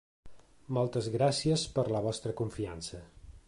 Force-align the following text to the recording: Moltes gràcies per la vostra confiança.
Moltes 0.77 1.09
gràcies 1.17 1.67
per 1.77 1.83
la 1.97 2.01
vostra 2.09 2.33
confiança. 2.41 3.07